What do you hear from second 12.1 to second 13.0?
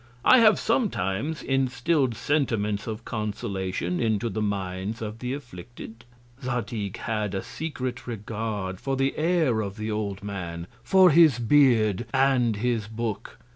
and his